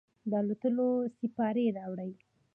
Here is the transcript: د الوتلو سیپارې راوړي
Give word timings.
د 0.29 0.31
الوتلو 0.41 0.87
سیپارې 1.17 1.65
راوړي 1.77 2.11